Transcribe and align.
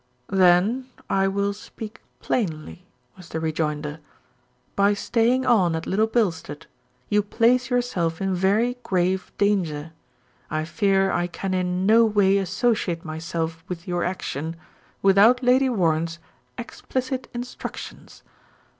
"Then 0.33 0.87
I 1.11 1.27
will 1.27 1.53
speak 1.53 2.01
plainly," 2.19 2.87
was 3.15 3.29
the 3.29 3.39
rejoinder. 3.39 3.99
"By 4.75 4.95
staying 4.95 5.45
on 5.45 5.75
at 5.75 5.85
Little 5.85 6.07
Bilstead 6.07 6.65
you 7.07 7.21
place 7.21 7.69
yourself 7.69 8.19
in 8.19 8.33
very 8.33 8.77
grave 8.81 9.31
danger. 9.37 9.91
I 10.49 10.65
fear 10.65 11.11
I 11.11 11.27
can 11.27 11.53
in 11.53 11.85
no 11.85 12.03
way 12.03 12.39
associate 12.39 13.05
myself 13.05 13.63
with 13.67 13.87
your 13.87 14.03
action 14.03 14.55
without 15.03 15.43
Lady 15.43 15.69
Warren's 15.69 16.17
explicit 16.57 17.27
in 17.31 17.43
structions. 17.43 18.23